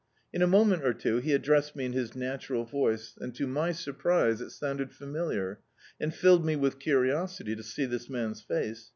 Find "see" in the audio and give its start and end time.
7.61-7.85